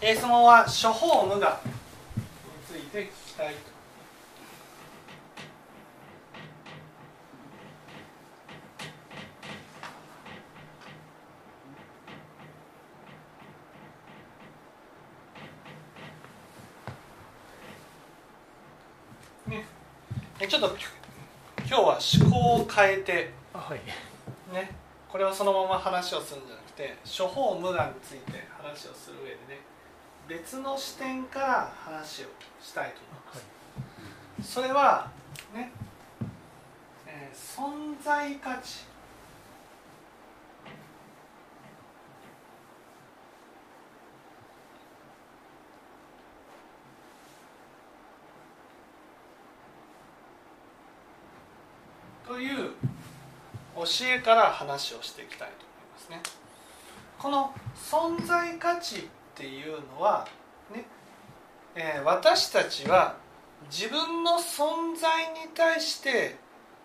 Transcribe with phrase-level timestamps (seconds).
[0.00, 1.72] えー質問は処方無我に
[2.66, 3.78] ついて聞きたいと
[20.48, 20.76] ちょっと
[21.66, 23.80] 今日は思考を変えてあはい。
[24.54, 24.70] ね。
[25.08, 29.60] これをそのまま話をするんじゃなくて処方無我について話をする上でね
[30.28, 32.26] 別の視点から話を
[32.60, 34.60] したいと思います。
[34.60, 34.68] はい。
[34.68, 35.10] それは
[35.54, 35.72] ね、
[37.06, 38.84] えー存在価値。
[52.26, 52.72] という
[53.74, 56.20] 教えから話をしていきたいと思いますね。
[57.18, 60.26] この存在価値っていうのは
[60.74, 60.84] ね、
[61.76, 63.14] えー私たちは
[63.70, 66.36] 自分の存在に対して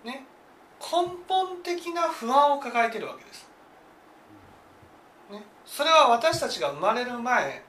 [0.06, 0.28] ね
[0.80, 3.50] 根本的な不安を抱えているわけです。
[5.32, 7.64] ね、それは私たちが生まれる前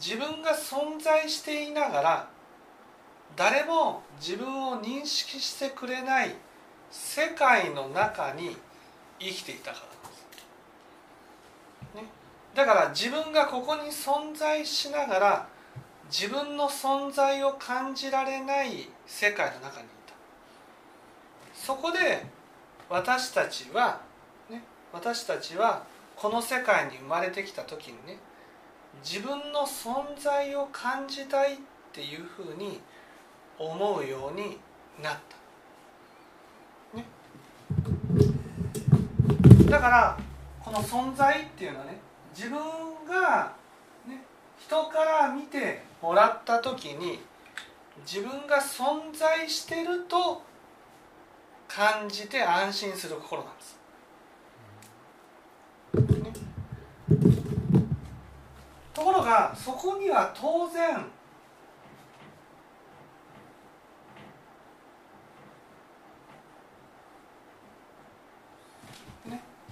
[0.00, 2.28] 自分が存在していながら
[3.36, 6.34] 誰も自分を認識してくれない
[6.90, 8.56] 世界の中に
[9.18, 9.91] 生きていたから。
[12.54, 15.48] だから自分がここに存在しながら
[16.10, 20.14] 自分の存在を感じられない世界の中にいた。
[21.54, 22.26] そこで
[22.90, 24.02] 私たちは、
[24.50, 28.18] ね、私たちはこの世界に生まれてきた時にね
[29.02, 31.56] 自分の存在を感じたいっ
[31.92, 32.80] ていうふうに
[33.58, 34.58] 思うように
[35.02, 35.16] なっ
[36.92, 37.06] た、ね、
[39.70, 40.18] だから
[40.60, 41.98] この存在っていうのはね
[42.34, 42.58] 自分
[43.06, 43.52] が、
[44.06, 44.22] ね、
[44.58, 47.20] 人から見てもらった時に
[48.06, 50.42] 自分が存在してると
[51.68, 53.78] 感じて安心する心なんです。
[56.22, 56.32] ね
[58.94, 61.04] ところがそこには当然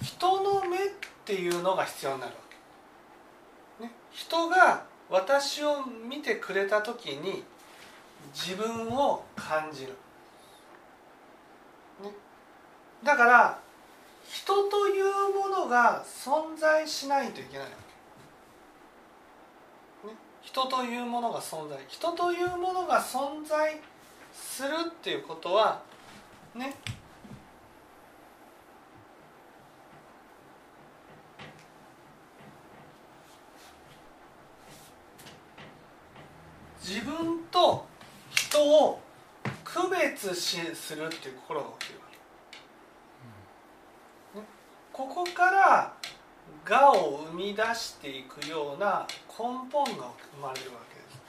[0.03, 0.81] 人の目っ
[1.25, 2.32] ていうのが必要になる。
[4.20, 7.42] 人が私を見てくれた時に
[8.34, 9.92] 自分を感じる、
[12.03, 12.10] ね、
[13.03, 13.58] だから
[14.28, 15.04] 人という
[15.34, 17.72] ものが存在しないといけないわ
[20.03, 21.78] け、ね、人というものが存在。
[21.88, 23.81] 人というものが存在
[24.34, 25.81] するっていうことは
[26.54, 26.76] ね。
[36.91, 37.87] 自分と
[38.31, 38.99] 人を
[39.62, 42.06] 区別しするっていう心が起きるわ
[44.34, 44.45] け、ね、
[44.93, 45.95] ここから
[46.69, 51.23] 我を生み出していくような根本が生まれるわけです。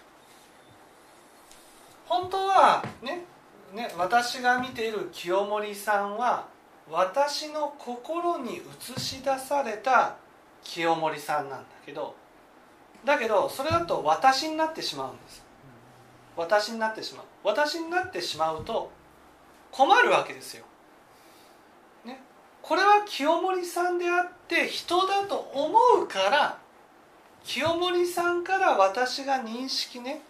[2.08, 3.24] 本当はね
[3.72, 6.48] ね私が見ている清盛さんは
[6.90, 8.64] 私の心に
[8.96, 10.16] 映し出された
[10.64, 12.16] 清盛さんなんだけど
[13.06, 15.51] だけどそれだと私になってしまうんです。
[16.36, 17.26] 私になってしまう。
[17.44, 18.92] 私になってしまうと
[19.72, 20.66] 困るわけですよ、
[22.06, 22.22] ね、
[22.62, 26.58] これは清盛さんであって人だと思うから
[27.44, 30.22] 清盛さんから私が認識ね。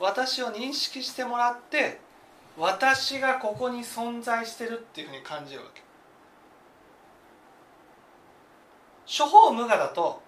[0.00, 2.00] 私を認識してもらって
[2.56, 5.82] 私がここに存在してるっていうふうに感じるわけ。
[9.06, 10.22] 処方無我だと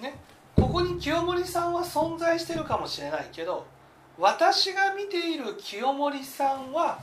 [0.00, 0.14] ね。
[0.56, 3.66] ここに清盛さんは存在してるかもしれないけど
[4.18, 7.00] 私が見ている清盛さんは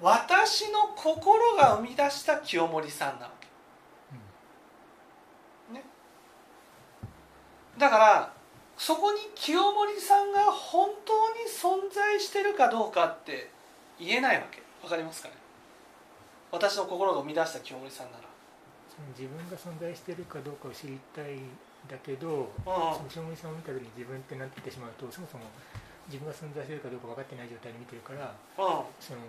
[0.00, 3.48] 私の心が生み出した清盛さんなわけ、
[5.74, 5.84] ね、
[7.76, 8.32] だから
[8.76, 13.50] そこに清盛さんが本当に存在してるかどうかって
[13.98, 14.62] 言えないわけ。
[14.84, 15.34] わかりますかね？
[16.52, 18.24] 私の心が生み出した清盛さんなら。
[19.16, 21.50] 自分が存在しているかどうかを知りたいん
[21.88, 22.46] だけど、うん。
[22.64, 22.70] そ
[23.02, 25.44] の清盛さんを見た時に自分ってなってしまうとそもそも
[26.08, 28.88] 自分が存在しているかどうか分かってない状態で見てるからうん。
[28.98, 29.20] その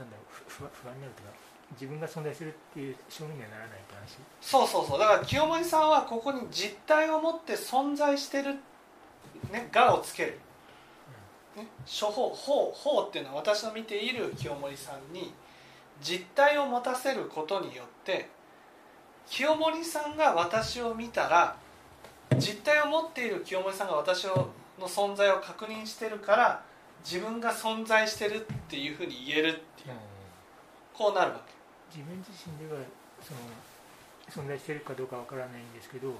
[0.00, 1.34] なんだろうふ不安不安になるというか
[1.72, 4.18] 自分が存在するっていう証明にはならないって話。
[4.40, 4.98] そうそうそう。
[4.98, 8.56] だから清盛さんはここに実体を持って存在してる
[9.50, 10.38] ね我をつける、
[11.56, 15.32] ね、処方法法っていうのは私の見ている清盛さんに
[16.00, 18.28] 実体を持たせることによって
[19.28, 21.56] 清盛さんが私を見たら
[22.38, 24.26] 実体を持っている清盛さんが私
[24.78, 26.62] の存在を確認してるから
[27.04, 29.96] 自分が存在してるっていうふうに言えるっていう。
[30.94, 31.52] こうなるわけ。
[31.98, 32.80] 自分自身では
[33.20, 36.16] その存在してるかどうかわからないんですけど、うん、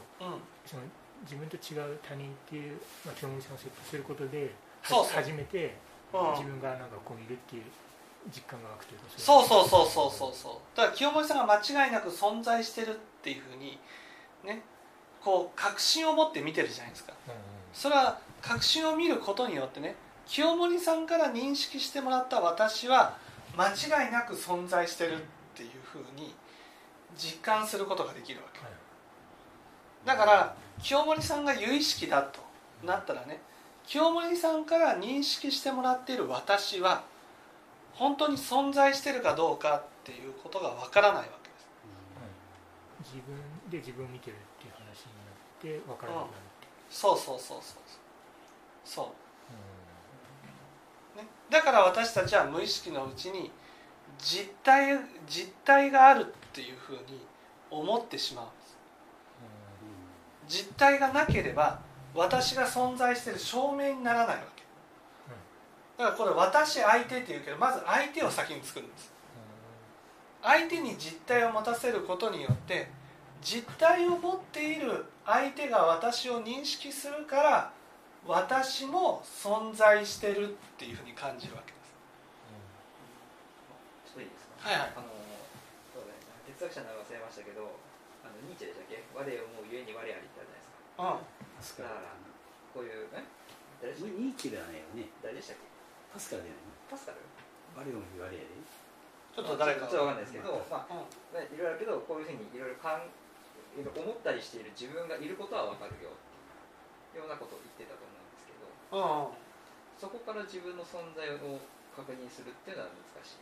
[0.67, 0.83] その
[1.25, 2.77] 自分と違う他人っていう、
[3.07, 4.53] まあ、清盛さんを設置することで
[4.83, 5.77] 初めて
[6.13, 7.63] 自分がなんかここにいるっていう
[8.35, 10.77] 実感が湧くというかそうそうそうそうそうそう。
[10.77, 13.79] だから清盛さんが間違いなく存在してるっていうふうに
[14.45, 14.63] ね
[15.23, 17.41] こう確信を持って見てるじゃないですか、うんうん、
[17.73, 19.95] それは確信を見ることによってね
[20.27, 23.17] 清盛さんから認識してもらった私は
[23.57, 25.17] 間違いなく存在してるっ
[25.55, 26.35] ていうふうに
[27.17, 28.71] 実感することができるわけ、はい、
[30.07, 32.41] だから清盛さんが有意識だと
[32.85, 33.41] なったらね
[33.87, 37.05] 清盛さんから認識してもらっている私は
[37.93, 41.69] 本当に存在してるかどうかっていうことがわからないわけです、
[43.15, 43.37] うん、自分
[43.71, 47.82] で自分を見てるっていう話になってわからなくなる、うん、そうそうそうそう
[48.85, 49.07] そう、
[51.19, 53.51] うん、ね、だから私たちは無意識のうちに
[54.19, 57.27] 実体実体があるっていうふうに
[57.71, 61.81] 思ってしまうんです、実体がなければ
[62.15, 64.63] 私が存在している証明にならないわけ。
[65.99, 69.13] だからこれ私相手っていうけどまず相手を先に作るんです。
[70.43, 72.89] 相手に実体を持たせることによって
[73.41, 77.73] 実体を持っている相手が私を認識するから
[78.27, 81.91] 私も存在してるっていうふうに感じるわけです。
[84.15, 84.71] ちょっといいですか？
[84.71, 84.95] はいはい。
[84.95, 85.11] あの
[85.91, 86.15] そうね
[86.55, 87.67] 哲学者の名前忘れましたけど、
[88.23, 89.03] あのニーチェでしたっけ？
[89.11, 91.27] 我を思うゆえに我ありってあるじゃない
[91.59, 91.83] ですか。
[91.83, 91.91] うん。
[91.91, 92.15] だから
[92.71, 93.27] こういうえ？
[93.83, 94.23] 誰でしたっけ？
[94.23, 95.11] ニーチェではないよね。
[95.19, 95.67] 誰でしたっけ？
[96.15, 97.19] パスカルじゃないパスカル？
[97.75, 98.47] 我を思う我やで。
[99.35, 100.93] ちょっと誰かちょっとわかんないですけど、まあ、
[101.41, 103.09] いろいろあるけどこういうふうにいろいろかん
[103.81, 106.13] 思ったりしている自分がいることはわかるよ
[107.17, 107.97] ようなことを言ってた
[108.93, 111.59] そこから自分の存在を
[111.97, 113.37] 確認するっていうのは難しい。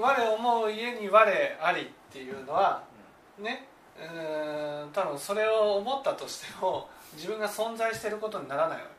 [0.00, 2.82] 我思う家に我ありっていうのは、
[3.38, 3.68] うん、ね
[3.98, 8.98] うん多分それを思ったとしても自分が存在していることにならないわけ。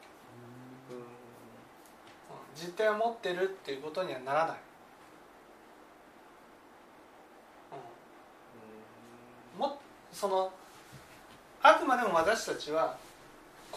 [2.55, 4.57] 実体を持ってるっていうことにはならない、
[9.55, 9.79] うん、も
[10.11, 10.51] その
[11.61, 12.97] あくまでも私たちは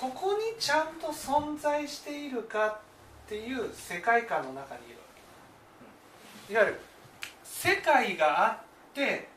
[0.03, 5.03] ここにちゃんと存在しているかっていう世界観の中にいるわ
[6.49, 6.53] け。
[6.53, 6.81] いわゆる
[7.45, 8.57] 世界があっ
[8.93, 9.29] て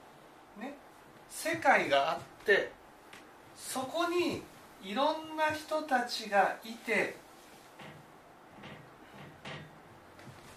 [0.60, 0.76] ね
[1.30, 2.72] 世界があって
[3.56, 4.42] そこに
[4.84, 7.16] いろんな人たちがいて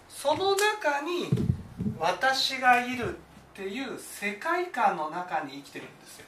[0.09, 1.29] その中に
[1.99, 3.17] 私がいるっ
[3.53, 6.25] ていう世界観の中に生きてるんですよ。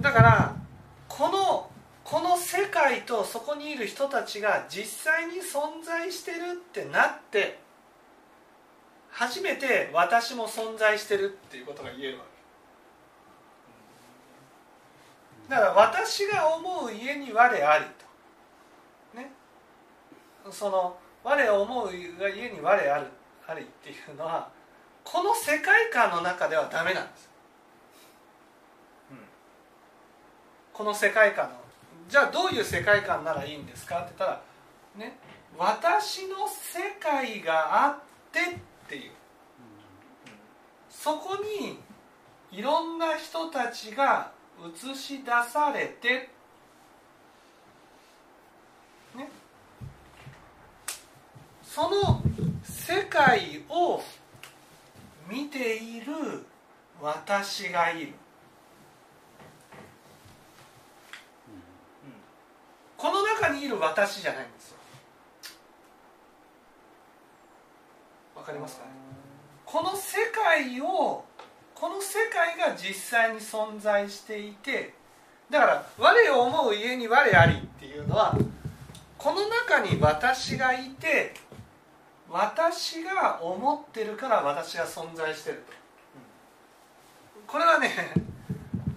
[0.00, 0.59] だから
[1.20, 1.68] この
[2.02, 7.58] この世界とそこにいる人たちが実際に存在してるってなって
[9.10, 12.24] 初めて私も存在してるっていうことが言えるわ
[15.46, 15.50] け。
[15.50, 19.18] だから私が思う家に我ありと。
[19.18, 19.30] ね。
[20.50, 23.08] その我を思う家に我ある
[23.46, 24.48] ありっていうのは
[25.04, 27.28] この世界観の中ではダメなんです、
[29.10, 29.16] うん、
[30.80, 31.56] この世界観の。
[32.08, 34.42] じゃあどういう世界観ならいいんですかって言ったら
[34.96, 35.18] ね
[35.58, 37.98] 私の世界があっ
[38.32, 39.10] てっていう、
[40.88, 41.78] そこに
[42.50, 46.30] いろんな人たちが映し出されて。
[49.14, 49.28] ね。
[51.62, 52.22] その
[52.64, 54.02] 世界を
[55.28, 56.46] 見ている
[57.02, 58.14] 私がいる、
[63.00, 64.76] この中にいる私じゃないんですよ。
[68.36, 68.90] わかりますかね？
[69.64, 71.24] この世界を
[71.74, 74.92] この世界が実際に存在していて
[75.48, 78.36] だから「我を思う家に我あり」っていうのは
[79.16, 81.32] この中に私がいて
[82.28, 85.72] 私が思ってるから私が存在してると。
[87.46, 88.12] これはね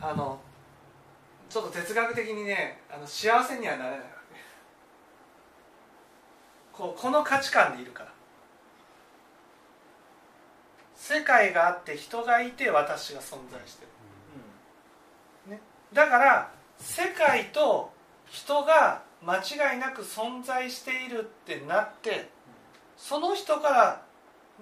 [0.02, 0.40] あの
[1.54, 4.36] ちょっと哲学的にねあの幸せにはなれないわけ
[6.72, 8.12] こうこの価値観でいるから。
[10.96, 13.86] 世界があって人がいて私が存在して
[15.48, 17.92] る、ね、だから世界と
[18.30, 22.30] 人が間違いなく存在しているってなって
[22.96, 24.02] その人から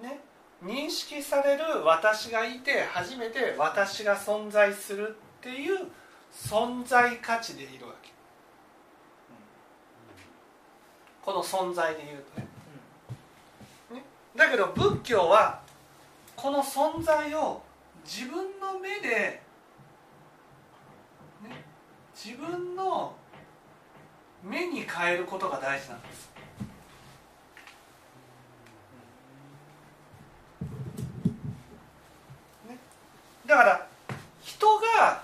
[0.02, 0.18] ね
[0.64, 5.86] 認識される私がいて初めて私が存在するっていう
[6.32, 8.10] 存在価値でいるわけ、
[11.22, 12.46] この存在でいうとね。
[13.92, 14.02] ね。
[14.34, 15.60] だけど仏教は
[16.34, 17.62] この存在を
[18.04, 19.08] 自分の目で、
[21.42, 21.64] ね、
[22.14, 23.14] 自分の
[24.42, 26.32] 目に変えることが大事なんです。
[33.46, 33.86] だから
[34.40, 35.22] 人が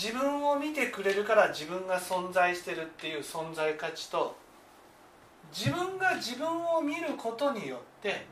[0.00, 4.36] 自分を見てくれるから自分が存在してるっていう存在価値と
[5.52, 8.24] 自分が自分を見ることによって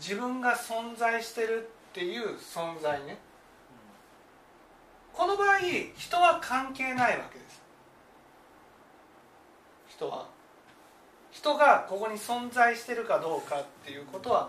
[0.00, 3.18] 自分が存在してるっていう存在ね。
[5.12, 5.58] この場合
[5.94, 7.60] 人は関係ないわけです。
[9.88, 10.26] 人は。
[11.30, 14.48] 人がここに存在してるかどうかっていうことは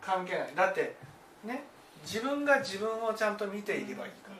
[0.00, 0.52] 関係ない。
[0.54, 0.94] だって
[1.42, 1.64] ね
[2.04, 4.35] 自分が自分をちゃんと見ていればいいから。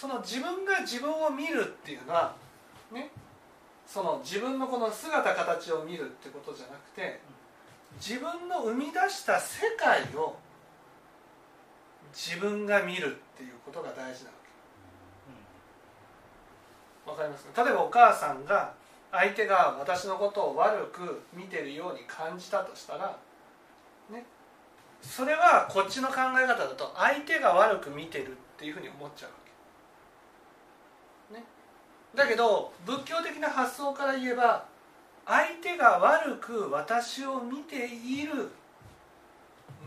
[0.00, 2.34] その自分が自分を見るっていうのは
[2.90, 3.10] ね
[3.86, 7.20] その自分のこの姿形を見るってことじゃなくて
[8.00, 10.38] 自分の生み出した世界を
[12.14, 14.36] 自分が見るっていうことが大事なわ
[17.04, 17.62] けわかりますか？
[17.62, 18.72] 例えばお母さんが
[19.12, 23.18] 相手が私のことを悪く見てるように感じたとしたら
[24.10, 24.24] ね
[25.02, 29.30] それはこっちの考え方だと相手が悪く見てるっていうふうに思っちゃう。
[32.14, 34.64] だけど仏教的な発想から言えば
[35.26, 38.50] 相手が悪く私を見ている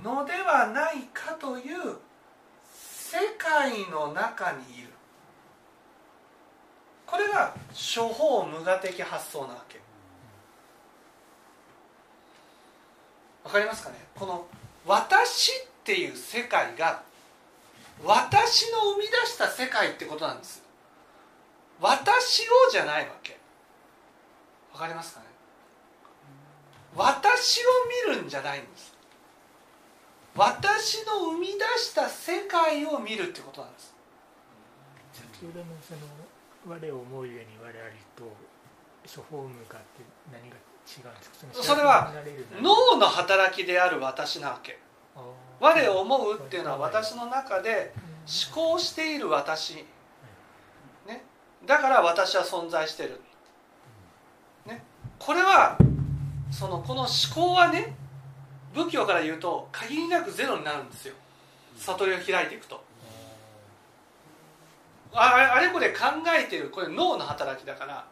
[0.04, 1.98] のではないかという
[2.74, 4.90] 世界の中にいる。
[7.06, 9.80] これが処方無我的発想なわけ。
[13.44, 13.98] わかりますかね？
[14.16, 14.48] この
[14.88, 17.04] 私っていう世界が
[18.04, 20.63] 私の生み出した世界ってことなんです。
[21.84, 23.38] 私をじゃないわけ。
[24.72, 25.26] わかりますかね？
[26.96, 27.64] 私を
[28.08, 28.96] 見るんじゃないんです。
[30.34, 33.94] 私の生み出した世界を見るってことなんです。
[35.12, 36.00] 先ほどのその
[36.74, 38.24] 我を思うゆえに我ありと
[39.06, 39.78] 処方無我って
[40.32, 41.64] 何が違うんですか？
[41.64, 42.14] それは
[42.62, 44.80] 脳の働きである私なわけ。
[45.60, 47.94] 我を思うっていうのは私の中で
[48.48, 49.86] 思考している私、ね、
[51.66, 53.22] だから私は存在してる、
[54.66, 54.84] ね、
[55.20, 55.78] これは
[56.52, 57.96] そのこの思考はね
[58.74, 61.14] 仏教から言うと限りなくゼロになるんですよ。
[61.78, 62.84] 悟りを開いていくと。
[65.14, 66.06] あれこれ考
[66.36, 66.70] えてる。
[66.70, 68.06] これ脳の働きだから。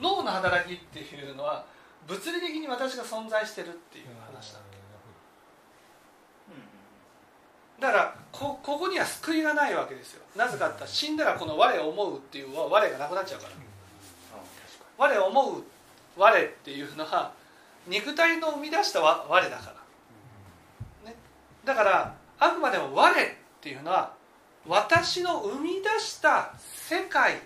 [0.00, 1.64] 脳の働きっていうのは
[2.06, 4.60] 物理的に私が存在してるっていう話だ
[7.80, 10.22] だからこここには救いがないわけですよ。
[10.34, 13.52] なぜかって死んだらこの我を思うっていう我がなくなっちゃうから。
[14.98, 15.62] 我を思う
[16.16, 17.32] 我っていうのは
[17.86, 19.72] 肉体の生み出した我だか
[21.04, 21.16] ら、ね、
[21.64, 23.26] だからあくまでも我っ
[23.60, 24.12] ていうのは
[24.66, 27.40] 私の生み出した世界。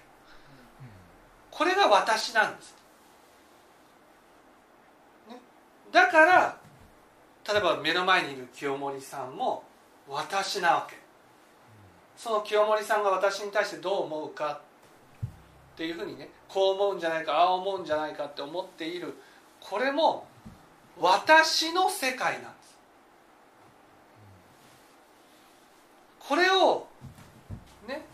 [1.50, 2.74] これが私なんです、
[5.28, 5.38] ね、
[5.92, 6.56] だから
[7.46, 9.62] 例えば目の前にいる清盛さんも
[10.12, 10.96] 私なわけ。
[12.16, 14.60] その清盛さんが私に対してどう思うか
[15.74, 19.14] っていうふうにねこう思うんじゃないかああ思うんじゃないかって思っている。
[19.60, 20.26] これも
[21.00, 22.78] 私の世界なんです。
[26.20, 26.86] これを
[27.88, 28.04] ね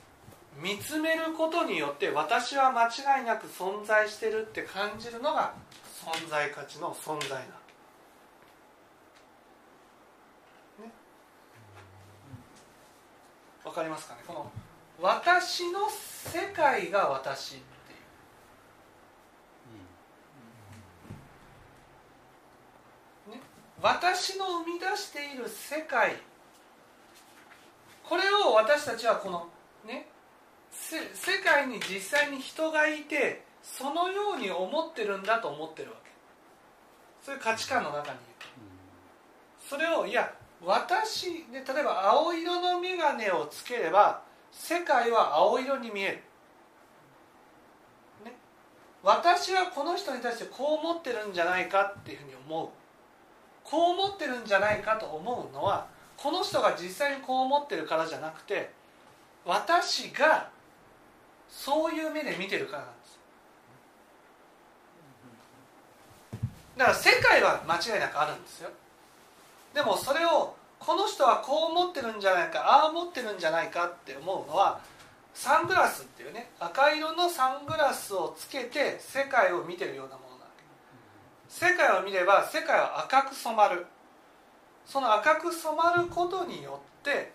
[0.62, 5.52] 見つめることによって私は間違いなく存在してるって感じるのが
[6.04, 7.52] 存在価値の存在なんで
[13.62, 14.20] すわかりますかね？
[14.26, 14.50] この
[15.00, 17.62] 私の世界が私ってい
[23.32, 23.40] う、ね、
[23.80, 26.16] 私の生み出している世界。
[28.02, 29.48] これを私たちはこの
[29.86, 30.08] ね？
[30.70, 30.98] 世
[31.44, 36.10] 界に実際に人がいてそのように思ってるんだと思ってるわけ。
[37.24, 38.16] そういう価値観の中にいる
[39.68, 40.34] それをいや
[40.64, 46.14] 私で例えば青色の眼鏡をつければ世界は青色に見える、
[48.24, 48.36] ね、
[49.02, 52.68] 私はこの人に対してこう思ってるんじゃないかっていうふうに思う。
[53.62, 55.86] こう思ってるんじゃないかと思うのは
[56.16, 58.70] この人が実際にこう思ってるからじゃなくて
[59.44, 60.48] 私が
[61.48, 63.20] そういう目で見てるからなんです。
[66.76, 68.70] だから世界は間違いなくあるんですよ。
[69.74, 74.80] でもそれをこの人はこう思ってるんじゃないかああ思ってるんじゃないかって思うのは
[75.34, 80.64] サングラスっていうね赤色のサングラスをつけて世界を見てるようなものなわけ
[81.48, 83.86] 世界を見れば世界は赤く染まる。
[84.86, 87.32] その赤く染まることによって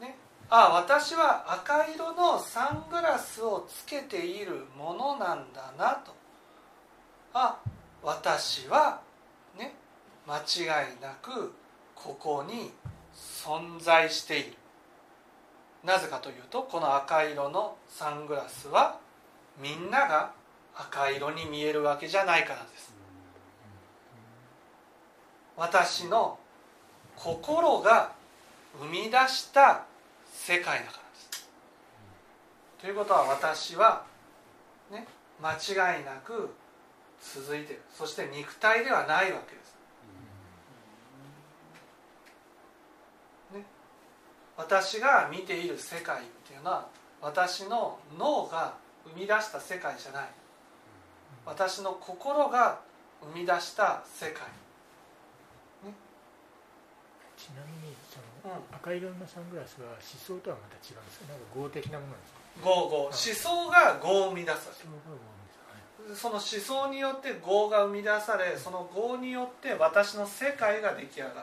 [0.00, 0.16] ね
[0.50, 6.14] あ私は赤色のサングラスをつけているものなんだなと。
[7.32, 7.58] あ
[8.02, 9.00] 私は
[9.58, 9.74] ね
[10.28, 11.54] 間違いなく
[11.94, 12.70] ここに
[13.14, 14.56] 存在している。
[15.82, 18.98] なぜかというとこの赤色のサングラスは
[19.58, 20.32] みんなが
[20.76, 22.92] 赤色に見えるわけじゃないからです。
[25.56, 26.38] 私の
[27.16, 28.12] 心が
[28.78, 29.84] 生み出した
[30.32, 31.48] 世界だからです。
[32.80, 34.04] ということは私は
[34.92, 35.06] ね
[35.42, 36.54] 間違いなく
[37.20, 37.82] 続いてる。
[37.92, 39.67] そして肉体ではないわけです。
[44.58, 46.86] 私が見ている世界っていうのは
[47.22, 48.74] 私の脳が
[49.14, 50.28] 生み出した世界じゃない。
[51.46, 52.80] 私の心が
[53.22, 54.42] 生み出した世界、
[55.86, 55.94] ね、
[57.38, 62.38] ちなみにその、うん、赤色のサングラスは思想とはまた違うんですかなんか合的なものなんですか？
[62.68, 64.68] 合合思想が合を生み出す。
[66.14, 71.34] その思想によって合が生み出されその合によって私の世界が出来上がる。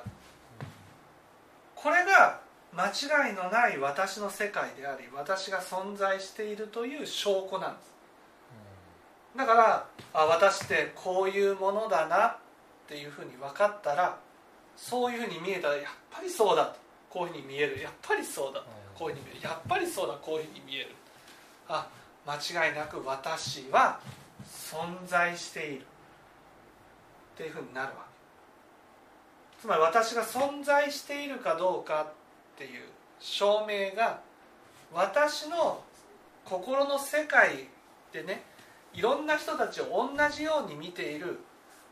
[1.75, 2.41] これが
[2.75, 7.95] 間違いのない私の世界であり私が存在しているという証拠なんです。
[9.37, 12.37] だからあ私ってこういうものだなっ
[12.87, 14.17] ていうふうに分かったら
[14.75, 16.85] そういうふうに見えたらやっぱりそうだと。
[17.09, 17.81] こういうふうに見える。
[17.81, 18.61] やっぱりそうだ
[18.93, 19.43] こういうふうに見える。
[19.43, 20.15] やっぱりそうだ。
[20.15, 20.89] こういうふうに見える。
[21.69, 21.87] あ
[22.27, 22.35] 間
[22.67, 23.99] 違いなく私は
[24.45, 25.81] 存在している。
[25.81, 27.93] っていうふうになるわ
[29.55, 29.61] け。
[29.61, 32.07] つまり私が存在しているかどうか
[32.55, 32.83] っていう
[33.19, 34.21] 証明が
[34.93, 35.83] 私の
[36.45, 37.67] 心の世界
[38.13, 38.43] でね
[38.93, 41.39] いろんな人たちを同じように見ている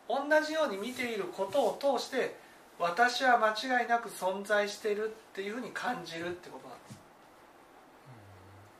[0.07, 2.35] 同じように見ていることを通して
[2.79, 6.99] 私は間違いなく存在しているっていうふうに感じるってことなんです。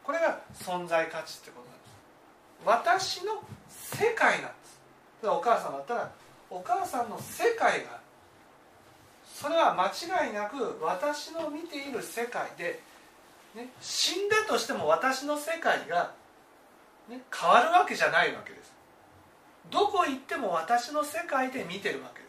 [0.04, 3.22] これが存在価値ってことなんです。
[3.22, 5.28] 私の世界なんです。
[5.28, 6.12] お母さんだったら
[6.50, 8.03] お母さんの世界が
[9.34, 12.82] それは間違いなく私の見ている世界で、
[13.56, 16.12] ね、死んだとしても私の世界が、
[17.10, 18.72] ね、変わるわけじゃないわけです。
[19.72, 22.28] どこ行っても私の世界で見てるわけで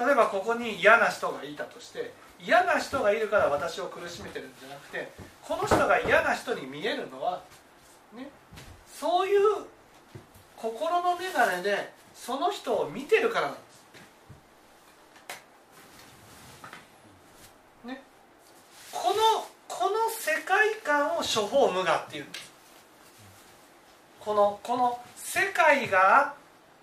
[0.00, 5.12] す、例えばここに嫌な人がいたとして嫌な人がいるから私を苦しめてるんじゃなくて
[5.42, 7.42] この人が嫌な人に見えるのは、
[8.16, 8.30] ね、
[8.86, 9.40] そういう
[10.60, 13.60] 心の眼鏡でその人を見てるからなんで
[17.84, 17.86] す。
[17.86, 18.02] ね、
[18.90, 22.52] このこの世界観を処方無我っていうんです。
[24.18, 26.34] このこの世界があっ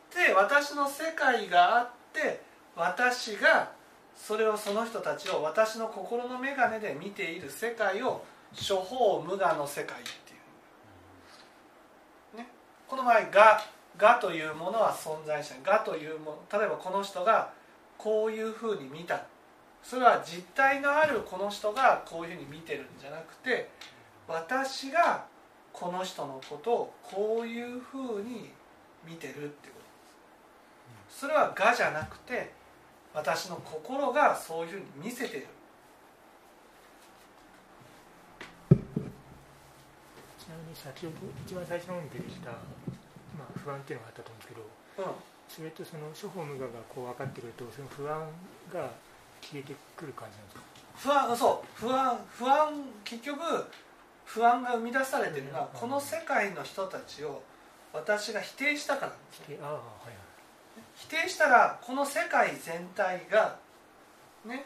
[0.10, 2.42] て私の世界があって
[2.78, 3.72] 私が
[4.16, 8.24] それをその人たちを私の心の眼鏡で見ている世界を
[8.56, 9.98] 処方無我の世界
[12.88, 13.62] この場合「が」
[13.98, 17.52] 「が」というものは存在しない「が」というもの例えばこの人が
[17.98, 19.20] こういうふうに見た。
[19.84, 23.70] それは実体のあるこの人がこういうふうに見てるんじゃなくて
[24.28, 25.24] 私が
[25.72, 28.52] この人のことをこういうふうに
[29.06, 29.86] 見てるってこと。
[31.10, 32.52] ですそれは「が」じゃなくて
[33.14, 35.48] 私の心がそういうふうに見せてる。
[40.76, 45.16] 先ほど一番最初の方に出てきた、まあ、不安っていうのがあったと思うんですけど、うん、
[45.48, 48.22] それとその処方無我がこう分かってくるとその不安
[48.72, 48.92] が
[49.42, 50.76] 消えてくる感じなんですか？
[50.96, 51.68] 不安そう。
[51.76, 52.72] 不安不安
[53.04, 53.40] 結局
[54.26, 57.44] 不安が生み出されてるのは、この世界の人たちを
[57.94, 59.12] 私が否定したから。
[59.32, 59.82] 否定あ、はい、
[60.96, 63.58] 否定したらこの世界全体が
[64.46, 64.66] ね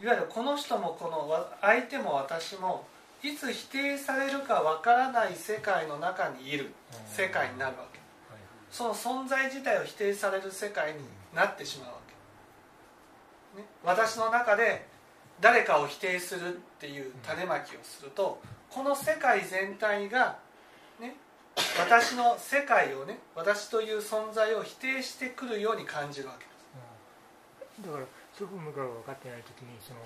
[0.00, 2.86] いわゆるこの人もこの相手も私も
[3.22, 6.72] いつ否定されるかわからない世界の中にいる
[7.06, 7.98] 世界になるわけ。
[8.70, 10.98] その存在自体を否定される世界に
[11.34, 11.94] なってしまうわ
[13.54, 14.86] け、ね、私の中で
[15.40, 20.38] 誰かを否定するっていう種まきをするとこの世界全体が、
[21.00, 21.16] ね、
[21.78, 26.44] 私の世界をね私という存在を否定してくるように感じるわけ。
[26.44, 26.50] で
[27.82, 28.04] すだから
[28.34, 30.00] 祖父母が分かってない時にその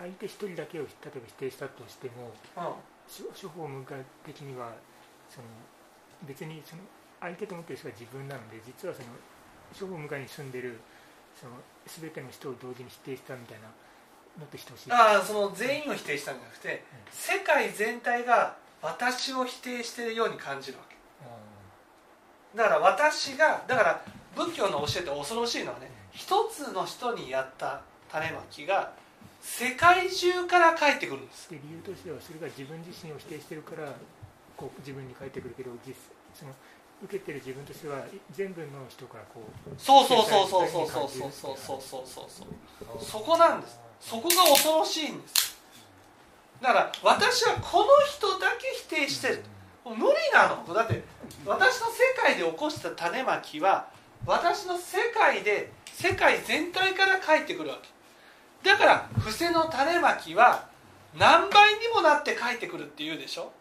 [0.00, 2.32] 相手一人だけを例えば否定したとしても、
[3.06, 3.84] 処方無我
[4.24, 4.72] 的には
[5.28, 5.46] その
[6.26, 6.82] 別にその
[7.20, 9.08] 相手と思ってる人が自分なので実はその
[9.78, 10.80] 処方無我に住んでる
[11.38, 11.52] その
[11.86, 13.68] 全ての人を同時に否定したみたいな
[14.38, 14.92] もっと等しい。
[14.92, 20.96] ああその全員を否定したんじゃなくて、世界全体が私を否定しているように感じるわけ。
[22.56, 24.02] だから私がだから
[24.34, 28.92] 仏教の教えて恐ろしいのはね一つの人にやった種まきが
[29.40, 31.50] 世界中から返ってくるんです。
[31.50, 33.92] で理由としてはそれが自分自身を否定してるから
[34.56, 35.94] こう自分に返ってくるけど実
[36.34, 36.52] その
[37.02, 45.58] 受けてる自分としては全部の人からこうそうそうそうそうそうそうそうそうそうそうそうそこなんですそこが恐ろしいんです
[46.60, 49.42] だから私はこの人だけ否定してる
[49.84, 51.02] 無理なのだって
[51.46, 53.88] 私の世界で起こした種まきは
[54.26, 57.88] 私の世界で世界全体から返ってくるわけ
[58.62, 60.68] だから伏せの種まきは
[61.18, 63.52] 何倍にもなって返ってくるって言うでしょ？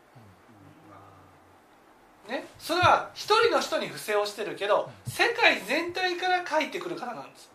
[2.27, 7.49] ね、それは一人の人に不正をしてるけど世界全体から書いてくるからなんです。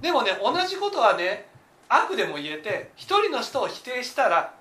[0.00, 1.48] でもね同じことはね
[1.88, 4.54] 悪でも言えて一人の人を否定したら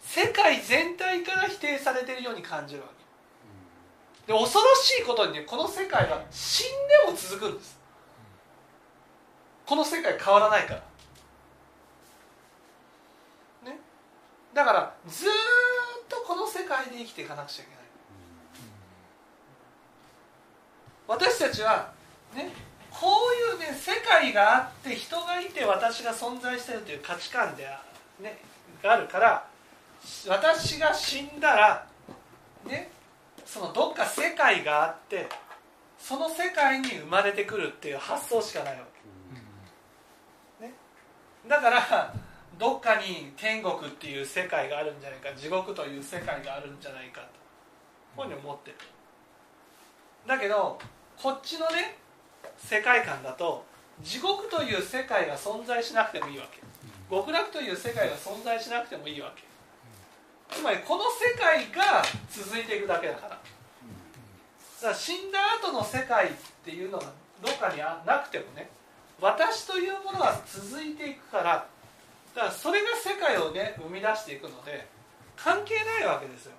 [0.00, 2.88] 世界全体から否定されてるように感じるわ
[4.26, 4.32] け。
[4.32, 6.66] で恐ろしいことにねこの世界は死ん
[7.06, 7.77] でも続くんです。
[9.68, 10.80] この世界変わらないから。
[13.70, 13.78] ね。
[14.54, 15.28] だからずっ
[16.08, 17.78] とこの世界で生きていかなくちゃいけない。
[21.06, 21.92] 私たちは
[22.34, 22.50] ね
[22.90, 23.08] こ
[23.52, 27.68] ういうね世界があって人がいて私が存在しているという価値観で、
[28.22, 28.38] ね、
[28.82, 29.46] があるから
[30.26, 31.86] 私が死んだら
[32.66, 32.90] ね
[33.44, 35.28] そのどっか世界があって
[35.98, 38.87] その世界に生まれてくるっていう発想しかないわ、
[41.46, 42.14] だから
[42.58, 47.26] どっかに天国っていう世界があるんじゃないか地獄という世界があるんじゃないかと
[48.16, 48.76] こういうふうに思ってる。
[50.26, 50.78] だけど
[51.16, 51.96] こっちのね
[52.58, 53.64] 世界観だと
[54.02, 56.60] 地獄という世界が存在しなくてもいいわけ。
[57.10, 59.44] 極楽という世界が存在しなくてもいいわけ。
[60.54, 63.28] つまりこの世界が続いていくだけだから。
[63.30, 66.30] だから死んだ後の世界っ
[66.64, 67.06] ていうのが
[67.44, 68.70] どっかにあなくてもね
[69.20, 71.66] 私というものが続いていくから
[72.34, 74.86] だからそれが世界をね生み出していくので
[75.36, 76.52] 関係ないわけですよ、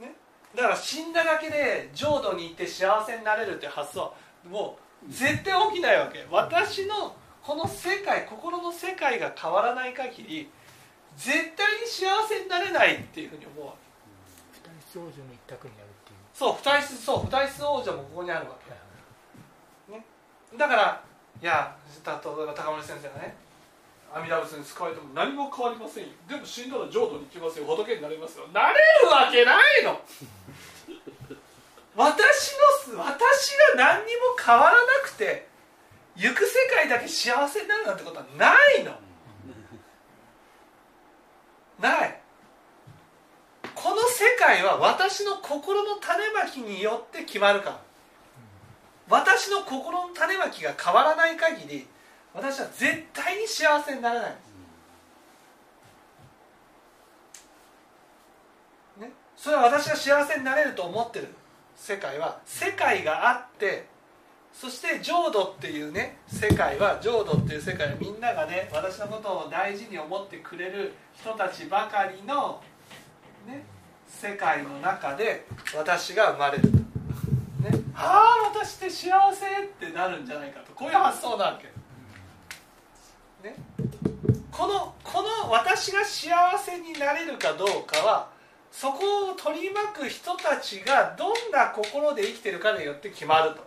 [0.00, 0.06] うん。
[0.06, 0.14] ね、
[0.54, 4.14] だから死んだだけで浄土に行って幸せになれるって発想
[4.48, 6.26] もう絶対起きないわけ。
[6.30, 10.50] 私のこの世界心の世界が変わらない限り
[11.16, 13.78] 絶対に幸せになれないっていうふうに思うわけ。
[14.70, 15.88] 二室王女の一択になる。
[16.34, 18.56] そう二室そう二室王女もここにあるわ
[19.88, 20.04] け、ね、
[20.58, 21.04] だから
[21.40, 23.36] いや例えば高森先生がね
[24.14, 26.10] 阿弥陀仏に使われても何も変わりませんよ。
[26.28, 27.64] でも死んだら浄土に行きますよ。
[27.66, 28.46] 仏になれますよ。
[28.54, 30.00] なれるわけないの。
[31.96, 32.56] 私
[32.92, 35.48] の私が何にも変わらなくて
[36.14, 38.94] 行く世界だけ幸せになるなんてことはないの。
[41.80, 42.20] ない。
[43.74, 47.80] この世界は私の心の種まきによって決まるか。
[49.08, 51.86] 私の心の種まきが変わらない限り
[52.32, 54.30] 私は絶対に幸せにならない、
[59.00, 61.28] ね、それは私が幸せになれると思ってる
[61.76, 63.86] 世界は世界があって
[64.52, 72.62] そして浄土っていうね世界は浄土っていう世界はみんながね私のことを大事に思ってくれる人たちばかりの、
[73.46, 73.64] ね、
[74.06, 76.70] 世界の中で私が生まれる。
[76.70, 76.80] ね、
[77.94, 80.72] ああ私って幸せってなるんじゃないかと。
[80.72, 81.64] こういう発想なわけ、
[83.48, 83.56] ね、
[84.50, 88.28] このこの私が幸せになれるかどうかは
[88.70, 93.64] そこを取り巻く人たちがどんな心で生きてるかによって決まると。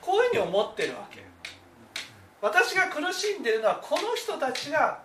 [0.00, 1.24] こういうふうに思ってるわけ。
[2.40, 5.00] 私が苦しんでるのはこの人たちが、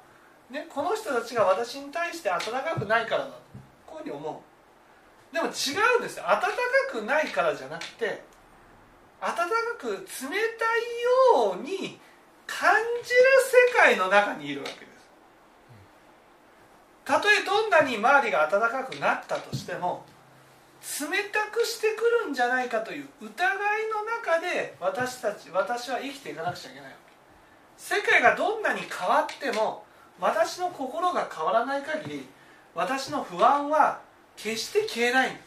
[0.49, 3.33] ね、この人たちが私に対して温かくないからだと
[3.89, 4.43] こういうふうに思
[5.31, 5.33] う。
[5.33, 5.49] でも違
[5.97, 6.29] うんですよ。
[6.29, 6.47] 温か
[6.91, 8.23] くないからじゃなくて
[9.21, 9.45] 温か
[9.77, 10.37] く冷たい
[11.43, 11.99] ように
[12.47, 12.73] 感
[13.03, 13.19] じる
[13.73, 14.89] 世界の中にいるわけです。
[17.05, 20.05] たとえどんなに周りが温かくなったとしても
[20.81, 23.29] 冷たくしてくるんじゃないかという疑い
[23.89, 27.09] の中で私たち私は生きていかなくちゃいけないわけ。
[27.77, 29.85] 世界がどんなに変わっても
[30.19, 32.27] 私の心が変わらない限り
[32.79, 33.99] 私の不安は
[34.37, 35.37] 決して消えない。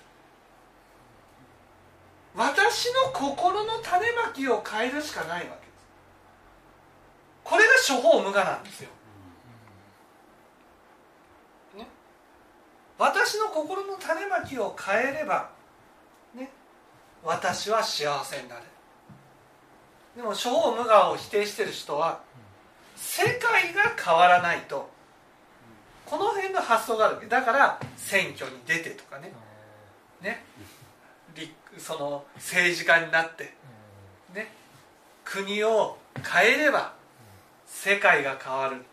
[2.37, 5.88] 私の心の種まきを変えるしかないわけです。
[7.42, 8.90] これが処方無我なんですよ、
[11.77, 11.87] ね、
[12.99, 15.51] 私の心の種まきを変えれば
[16.35, 16.51] ね。
[17.25, 18.66] 私は幸せになれる。
[20.16, 22.21] でも処方無我を否定してる人は
[22.95, 24.90] 世界が変わらないと
[26.12, 29.33] この辺の発想があるだから選挙に出てとかね。
[30.20, 30.44] ね。
[31.79, 33.55] その政治家になって。
[34.35, 34.53] ね。
[35.25, 36.92] 国を変えれば
[37.64, 38.85] 世界が変わる。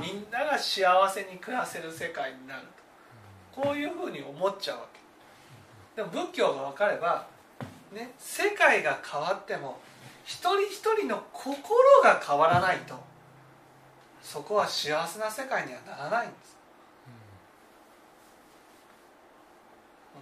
[0.00, 2.62] みんなが幸せに暮らせる世界になる
[3.54, 3.60] と。
[3.60, 4.86] こういうふうに思っちゃうわ
[5.94, 6.00] け。
[6.02, 7.26] でも仏教が分かれば、
[7.92, 9.78] ね、世界が変わっても
[10.24, 12.94] 一人一人の心が変わらないと
[14.26, 16.56] そこは幸せな世界にはならないんです、
[20.16, 20.18] う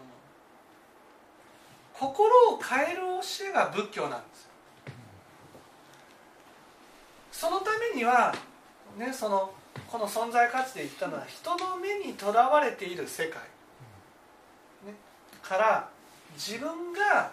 [2.07, 4.51] ん、心を変える教えが仏教なんです
[7.33, 8.35] そのためには
[8.99, 9.55] ねその
[9.91, 13.41] この存在価値で言ったのは人の目にとらわれている世界、
[14.87, 14.93] ね、
[15.43, 15.89] から
[16.35, 17.33] 自分が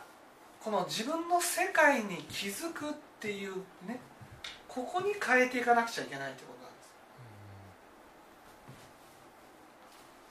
[0.63, 3.55] この自分の世界に気づくっていう
[3.85, 3.99] ね
[4.69, 6.61] ここに変えていかなくちゃいけないってこと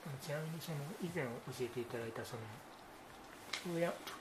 [0.19, 1.29] ちなみにその以前教
[1.61, 2.43] えていただいたその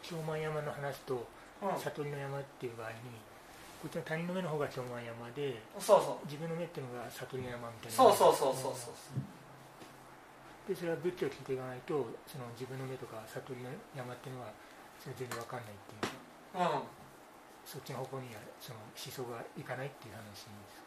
[0.03, 1.27] 京満山の話と
[1.61, 3.17] 悟りの山っていう場合に、
[3.81, 6.27] こっちの他人の目の方が京満山でそうそう。
[6.27, 7.97] 自分の目っていうのが悟りの山みたいな。
[7.97, 8.95] そうそうそうそうそう
[10.69, 14.53] でそれは仏教を聞いていかないとその自分の目とか悟りの山っていうのは
[15.01, 16.13] それ全然わかんないっていう。
[16.55, 16.87] か、うん、
[17.67, 20.85] そっちの方向にはその思想がいかないっていう話です。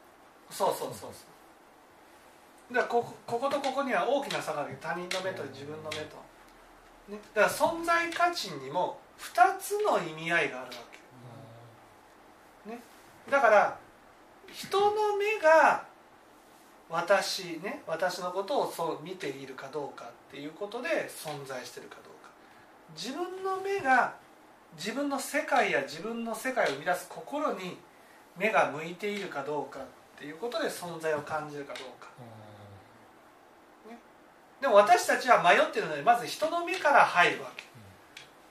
[0.53, 1.42] そうそうそうそう
[2.71, 6.17] だからここことここには大きな差がある他人の目と自分の目と、
[7.09, 10.71] ね、だから存在価値にも2つの意味合いがあるわ
[12.65, 12.69] け。
[12.69, 12.79] ね、
[13.29, 13.77] だから
[14.51, 15.85] 人の目が
[16.89, 22.29] 私ね私のことをそう見ているかどうかっていうことで存在してるかどうか。
[22.95, 24.15] 自分の目が
[24.77, 27.77] 自分の世界や自分の世界を生み出す心に
[28.37, 29.83] 目が向いているかどうかっ
[30.17, 32.42] ていうことで存在を感じるかどうか、ね、
[34.63, 37.65] でも私たちは迷ってるのでまず人の目から入るわけ。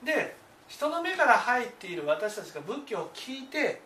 [0.05, 0.35] で
[0.67, 3.81] 人の目から入っている私たちが仏教を聞いて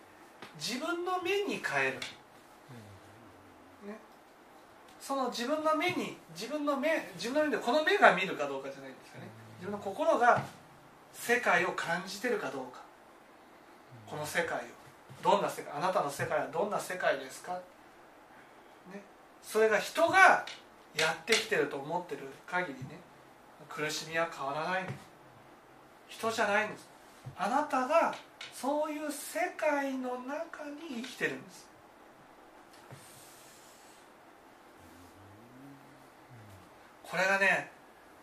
[0.60, 1.94] 自分の目に変える、
[3.88, 3.96] ね、
[5.00, 9.24] その自分の目に自分の目自分の目でこの目が見るかどうかじゃないんですかね。
[9.58, 10.42] 自分の心が
[11.14, 12.80] 世界を感じてるかどうか。
[14.06, 14.60] この世界を。
[15.22, 17.54] どんな世界あなたの世界はどんな世界ですか、
[18.92, 19.02] ね、
[19.42, 20.44] それが人が
[20.96, 22.98] やってきてると思ってる限りね
[23.68, 24.86] 苦しみは変わらない
[26.08, 26.88] 人じゃないんです
[27.36, 28.14] あなたが
[28.52, 31.68] そういう世界の中に生きてるんです。
[37.04, 37.70] これがね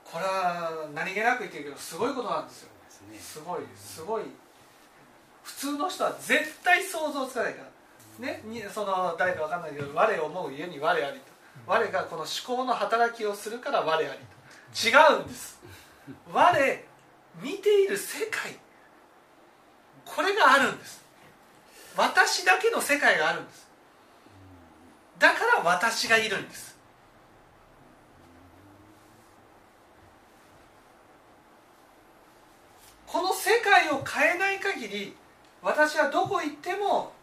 [0.03, 2.69] これは何気なく言ってるけどすごいことなんですよ。
[3.19, 4.23] すごいすごい。
[5.43, 7.63] 普通の人は絶対想像つかないか
[8.19, 8.27] ら。
[8.27, 11.34] ねにその誰か分かんないけど我を思う家に我ありと
[11.67, 15.59] 我がこの思考の働きをするから我あり違うんです。
[16.31, 16.79] 我
[17.41, 18.57] 見ている世界
[20.05, 21.03] これがあるんです。
[21.97, 23.67] 私だけの世界があるんです。
[25.17, 26.75] だから私がいるんです。
[33.07, 35.15] この世界を変えない限り
[35.61, 37.13] 私はどこ行っても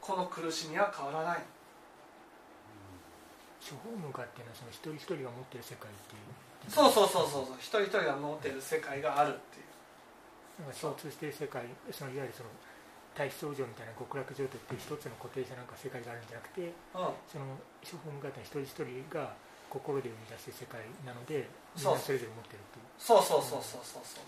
[0.00, 1.42] この苦しみは変わらない。
[3.64, 6.28] 処方向かっていうのはその一人一人が持ってる世界っていう。
[6.68, 9.64] そうそうそうそう一人一人が持ってる世界があるっていう。
[10.80, 12.50] 共通している世界そのいわゆるその
[13.14, 19.34] 大思想上みたいな極楽浄土っていう一つの固定したなんか世界があるんじゃなくて、うん、その処方向か一人一人が
[19.70, 24.20] 心で生み出してる世界なのでみんなそれぞれ持ってるっていうそうそうそうそうそうそ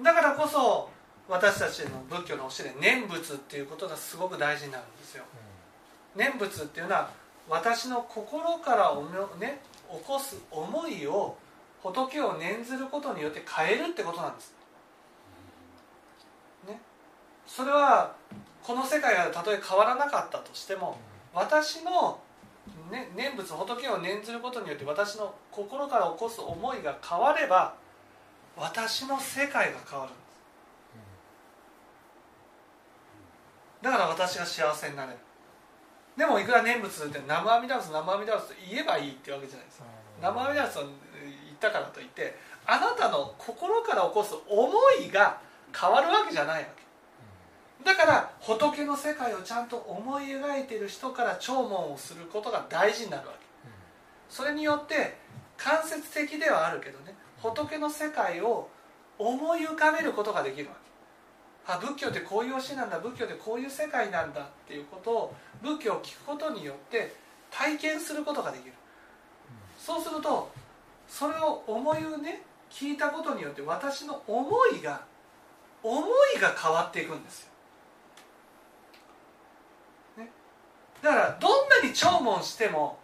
[0.00, 0.04] う。
[0.04, 0.88] だからこそ
[1.28, 5.24] 私たちの仏教の教えで念仏っていうことがすごく大事になるんですよ、
[6.16, 7.10] うん、念仏っていうのは
[7.52, 9.04] 私の心からお
[9.38, 9.60] ね、
[9.90, 11.36] 起こす思いを
[11.82, 14.54] 仏を念ずることによって変えるってことなんです。
[16.66, 16.80] ね。
[17.46, 18.14] それは
[18.62, 20.96] この世界がたとえ変わらなかったとしても
[21.34, 22.20] 私の、
[22.90, 27.74] ね、念仏仏を念ずることによって私の心から起こす思いが変われば
[28.56, 30.40] 私の世界が変わるんです。
[33.82, 35.18] だから私が幸せになれる。
[36.16, 39.78] でもいくら念仏って生阿弥陀仏生阿弥陀仏と言えばいいってわけじゃないです。
[39.78, 39.84] か
[40.20, 40.92] 生阿弥陀仏と言っ
[41.58, 45.40] たからといってあなたの心から起こす思いが
[45.78, 46.82] 変わるわけじゃないわけ。
[47.84, 53.42] だから仏の世界をちゃんと思い描いている人から聴聞をすることが大事になるわけ。
[54.28, 55.18] それによって
[55.56, 58.68] 間接的ではあるけどね仏の世界を
[59.18, 60.74] 思い浮かべることができるわ
[61.66, 67.14] あ仏教ってこういう教えなんだ仏教ってこういう世界なんだっていうことを仏教を聞くことによって
[67.50, 68.72] 体験することができる、
[69.78, 70.50] そうすると
[71.06, 75.02] それを思いをね聞いたことによって私の思いが
[75.82, 77.42] 思いが変わっていくんです
[80.16, 80.30] よ、ね、
[81.02, 82.98] だからどんなに聴聞しても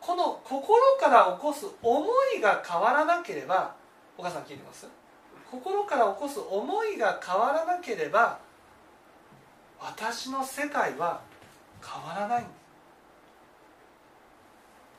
[0.00, 2.06] この心から起こす思
[2.36, 3.74] いが変わらなければ
[4.18, 4.86] お母さん聞いてます？
[5.50, 8.38] 心から起こす思いが変わらなければ
[9.80, 11.20] 私の世界は
[11.82, 12.42] 変わらない。
[12.42, 12.56] んです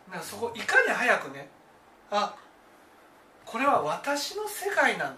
[0.07, 1.49] だからそこいかに早くね
[2.12, 2.36] あ
[3.45, 5.15] これは私の世界なん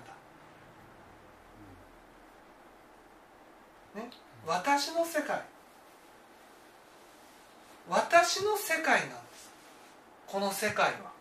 [3.95, 4.09] だ、ね、
[4.45, 5.41] 私の世界。
[7.89, 9.49] 私の世界なんです。
[10.27, 11.11] この世界は。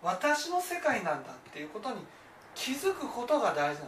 [0.00, 1.96] 私の世界なんだっていうことに
[2.54, 3.82] 気づくことが大事なんです。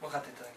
[0.00, 0.49] 分かっていただ、